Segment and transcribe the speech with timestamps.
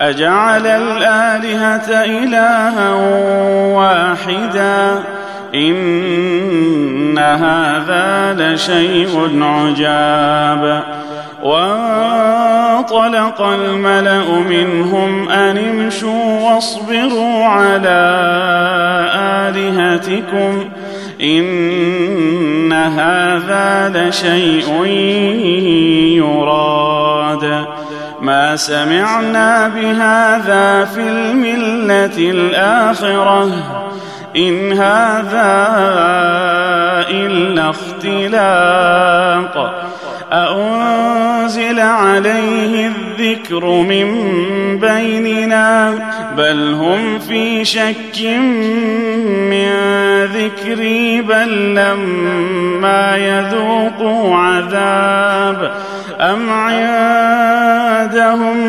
[0.00, 2.94] أجعل الآلهة إلها
[3.74, 5.02] واحدا
[5.54, 10.82] إن هذا لشيء عجاب.
[11.42, 18.20] وانطلق الملأ منهم أن امشوا واصبروا على
[19.14, 20.64] آلهتكم
[21.22, 24.84] إن هذا لشيء
[26.16, 26.99] يراد
[28.20, 33.50] ما سمعنا بهذا في الملة الآخرة.
[34.36, 35.68] إن هذا
[37.10, 39.56] إلا اختلاق.
[40.32, 44.08] أأنزل عليه الذكر من
[44.78, 45.94] بيننا؟
[46.36, 48.20] بل هم في شك
[49.50, 49.70] من
[50.24, 55.72] ذكري بل لما يذوقوا عذاب.
[56.20, 58.10] أم عندهم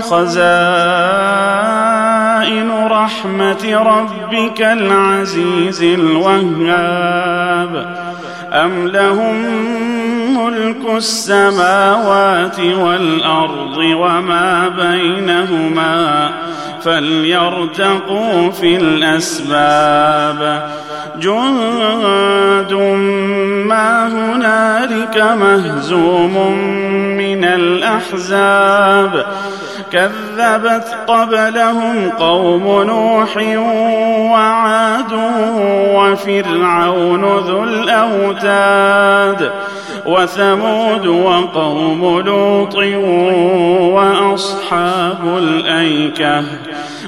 [0.00, 0.46] خزائن
[2.90, 7.16] رحمة ربك العزيز الوهاب
[8.52, 9.36] أم لهم
[10.36, 16.30] ملك السماوات والأرض وما بينهما
[16.82, 20.70] فليرتقوا في الأسباب
[21.20, 22.72] جند
[23.66, 26.58] ما هنالك مهزوم
[27.16, 29.26] من الأحزاب
[29.92, 33.36] كذبت قبلهم قوم نوح
[34.32, 35.12] وعاد
[35.94, 39.52] وفرعون ذو الأوتاد
[40.06, 42.76] وثمود وقوم لوط
[43.94, 46.44] وأصحاب الأيكة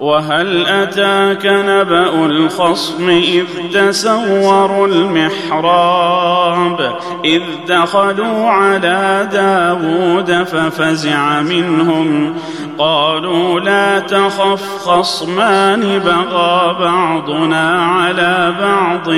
[0.00, 12.34] وهل أتاك نبأ الخصم إذ تسوروا المحراب؟ إذ دخلوا على داود ففزع منهم
[12.78, 19.10] قالوا لا تخف خصمان بغى بعضنا على بعض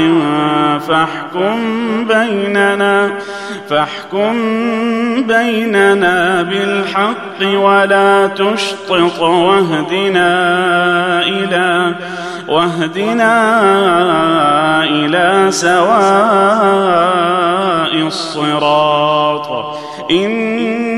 [0.81, 1.59] فاحكم
[2.05, 3.11] بيننا
[3.71, 4.33] فاحكم
[5.23, 10.29] بيننا بالحق ولا تشطط واهدنا
[11.23, 11.95] إلى
[12.49, 13.35] واهدنا
[14.85, 16.79] إلى سواء
[18.07, 19.77] الصراط.
[20.11, 20.88] إن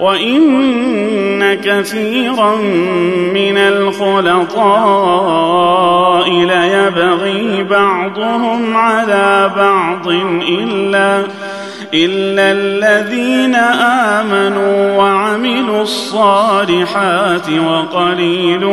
[0.00, 2.56] وإن كثيرا
[3.34, 4.68] من الخلطاء
[6.30, 10.08] ليبغي بعضهم على بعض
[10.48, 11.22] إلا
[11.94, 13.54] إلا الذين
[14.14, 18.64] آمنوا وعملوا الصالحات وقليل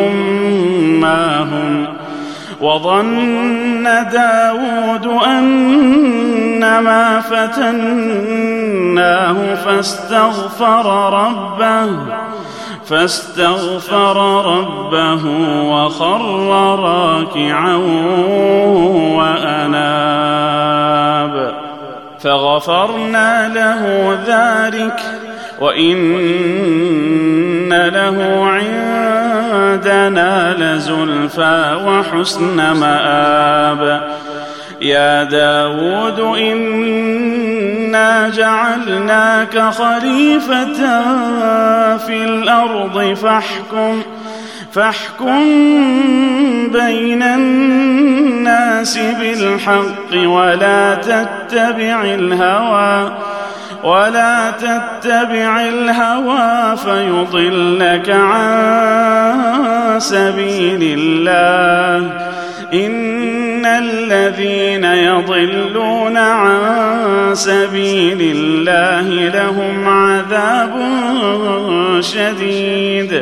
[1.01, 2.04] ما هم
[2.65, 8.35] وظن داود أنما فتناه
[9.55, 11.89] فاستغفر ربه
[12.85, 15.25] فاستغفر ربه
[15.71, 16.21] وخر
[16.79, 17.75] راكعا
[19.17, 20.45] وأناب.
[22.19, 23.81] فغفرنا له
[24.27, 24.99] ذلك
[25.61, 26.09] وإن
[27.69, 28.45] له
[29.87, 34.01] عندنا لزلفى وحسن مآب.
[34.81, 40.73] يا داود إنا جعلناك خليفة
[41.97, 44.01] في الأرض فاحكم
[44.71, 45.43] فاحكم
[46.71, 53.11] بين الناس بالحق ولا تتبع الهوى.
[53.85, 62.11] ولا تتبع الهوى فيضلك عن سبيل الله.
[62.73, 66.59] إن الذين يضلون عن
[67.33, 70.73] سبيل الله لهم عذاب
[71.99, 73.21] شديد.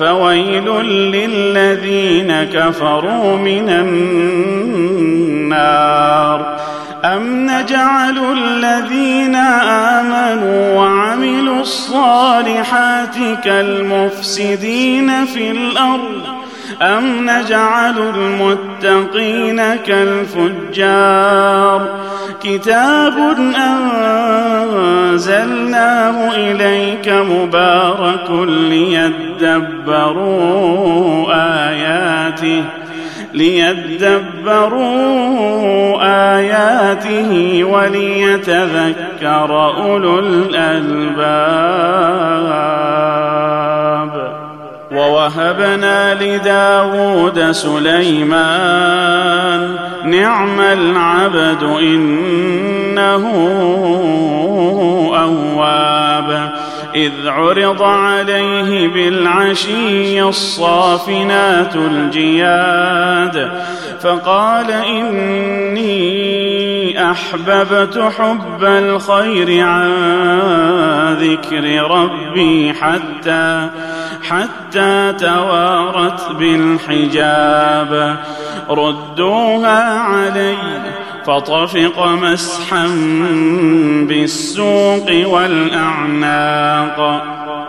[0.00, 0.68] فويل
[1.14, 3.68] للذين كفروا من
[5.50, 6.60] النار.
[7.04, 9.34] أم نجعل الذين
[9.94, 16.39] آمنوا وعملوا الصالحات كالمفسدين في الأرض
[16.82, 21.20] أم نجعل المتقين كالفجار
[22.42, 23.14] كتاب
[25.16, 30.06] أنزلناه إليك مبارك ليدبروا
[31.68, 32.64] آياته
[33.34, 34.78] ليدبروا
[36.36, 41.70] آياته وليتذكر أولو الألباب
[44.90, 49.10] ووهبنا لداود سليمان
[50.04, 53.26] نعم العبد إنه
[55.14, 56.50] أواب.
[56.94, 63.50] إذ عرض عليه بالعشي الصافنات الجياد
[64.00, 65.90] فقال إني
[67.10, 69.90] أحببت حب الخير عن
[71.20, 73.68] ذكر ربي حتى
[74.30, 78.16] حتى توارت بالحجاب.
[78.70, 80.56] ردوها علي
[81.26, 82.86] فطفق مسحا
[84.08, 86.98] بالسوق والأعناق.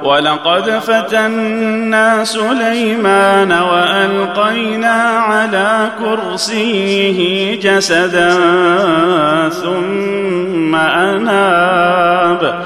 [0.03, 8.39] ولقد فتنا سليمان وألقينا على كرسيه جسدا
[9.49, 12.65] ثم أناب.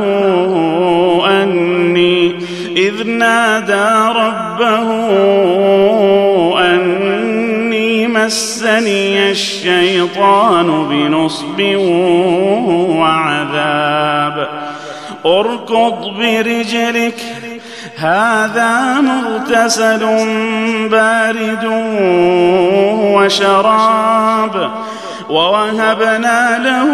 [1.44, 2.40] أني
[2.78, 4.90] إذ نادى ربه
[8.30, 11.60] مسني الشيطان بنصب
[13.00, 14.48] وعذاب.
[15.26, 17.22] اركض برجلك
[17.98, 20.00] هذا مغتسل
[20.90, 21.66] بارد
[23.16, 24.72] وشراب.
[25.30, 26.90] ووهبنا له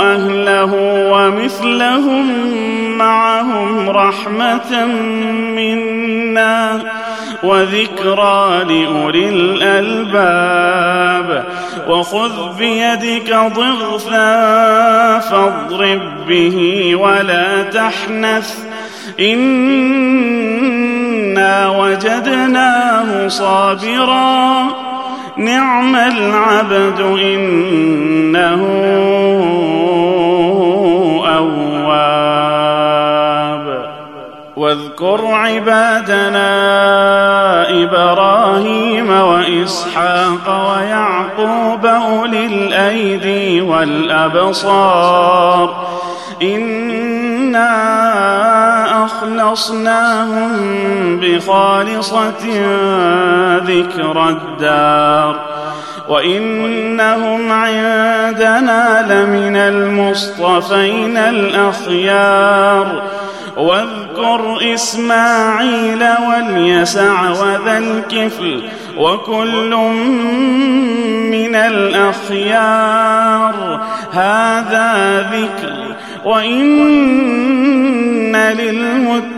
[0.00, 0.72] أهله
[1.12, 2.26] ومثلهم
[2.98, 4.86] معهم رحمة
[5.56, 6.82] منا
[7.42, 10.76] وذكرى لأولي الألباب.
[11.88, 18.54] وخذ بيدك ضغثا فاضرب به ولا تحنث.
[19.20, 20.16] إنا
[21.68, 24.66] وجدناه صابرا.
[25.36, 28.62] نعم العبد إنه
[34.76, 36.48] واذكر عبادنا
[37.82, 45.16] إبراهيم وإسحاق ويعقوب أولي الأيدي والأبصار.
[46.42, 47.74] إنا
[49.04, 50.50] أخلصناهم
[51.20, 52.44] بخالصة
[53.58, 55.40] ذكر الدار.
[56.08, 63.02] وإنهم عندنا لمن المصطفين الأخيار.
[63.56, 64.05] واذكر
[64.74, 68.62] إسماعيل واليسع وذا الكفل
[68.96, 69.76] وكل
[71.30, 73.06] من الأخيار.
[74.12, 76.76] هذا ذكر وإن
[78.36, 79.35] للمتقين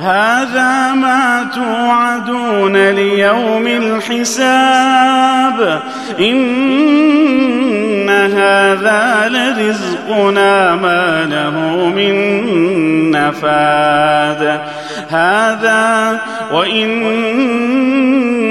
[0.00, 5.58] هذا ما توعدون ليوم الحساب.
[6.20, 12.14] إن هذا لرزقنا ما له من
[13.10, 14.60] نفاد.
[15.10, 16.20] هذا
[16.52, 17.54] وإن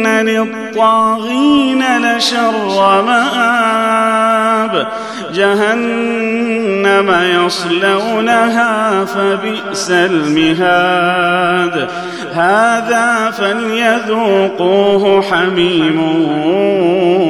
[0.07, 4.87] للطاغين لشر مآب
[5.33, 11.87] جهنم يصلونها فبئس المهاد.
[12.33, 15.99] هذا فليذوقوه حميم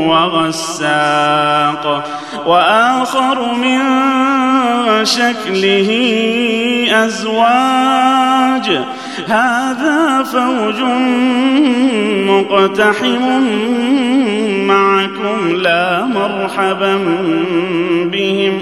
[0.10, 2.04] وغساق.
[2.46, 3.80] وآخر من
[5.06, 5.90] شكله
[7.06, 8.80] أزواج.
[9.28, 10.82] هذا فوج
[12.30, 13.44] مقتحم
[14.68, 17.00] معكم لا مرحبا
[18.12, 18.62] بهم.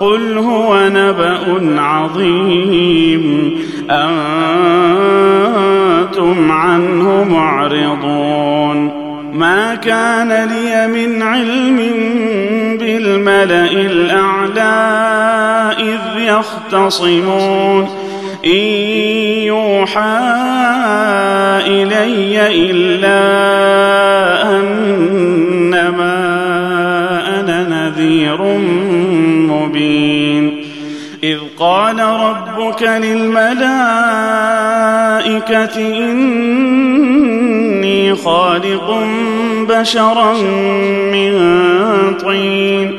[0.00, 3.54] قل هو نبأ عظيم.
[3.90, 4.12] أنتم
[6.52, 9.06] عنه معرضون.
[9.32, 11.76] ما كان لي من علم
[12.78, 14.96] بالملأ الأعلى
[15.78, 17.88] إذ يختصمون.
[18.46, 20.18] إن يوحى
[21.66, 23.20] إلي إلا
[24.50, 26.16] أنما
[27.40, 28.40] أنا نذير
[29.52, 30.44] مبين.
[31.24, 33.66] إذ قال ربك للملائكة
[36.10, 39.06] إني خالق
[39.68, 40.32] بشرا
[41.12, 41.34] من
[42.14, 42.98] طين.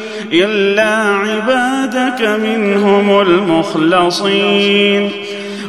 [0.33, 5.11] إلا عبادك منهم المخلصين.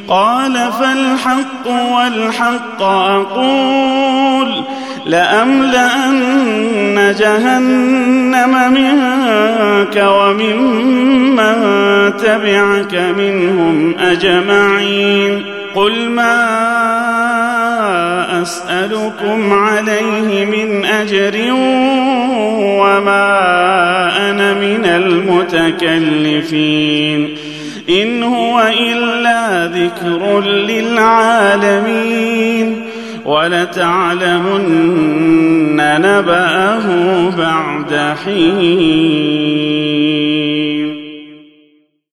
[0.08, 4.62] قال فالحق والحق أقول
[5.06, 11.56] لأملأن جهنم منك وممن
[12.16, 15.44] تبعك منهم أجمعين.
[15.74, 16.62] قل ما
[18.42, 21.52] أسألكم عليه من أجر
[22.82, 24.84] وما أنا من
[25.84, 27.28] المتكلفين
[27.88, 31.96] ان هو الا ذكر للعالمين
[33.24, 34.66] ولتعلمن
[35.76, 36.86] نباه
[37.38, 40.41] بعد حين